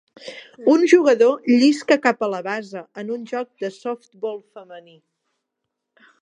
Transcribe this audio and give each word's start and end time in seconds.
Un 0.71 0.85
jugador 0.93 1.51
llisca 1.57 1.97
cap 2.05 2.25
a 2.27 2.29
la 2.35 2.39
base 2.47 2.83
en 3.03 3.11
un 3.17 3.29
joc 3.33 3.53
de 3.65 3.71
softbol 3.77 4.41
femení. 4.57 4.99